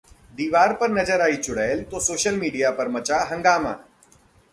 [0.33, 3.75] दीवार पर नजर आई 'चुड़ैल' तो सोशल मीडिया पर मचा हंगामा